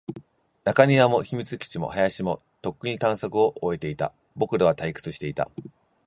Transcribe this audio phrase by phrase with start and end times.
[0.63, 4.13] 中庭も、秘密基地も、林も、とっくに探索を終えていた。
[4.35, 5.47] 僕らは退屈していた。